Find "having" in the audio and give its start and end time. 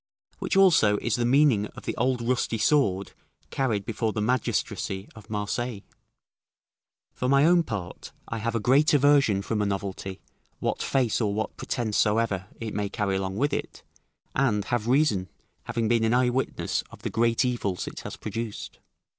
15.65-15.87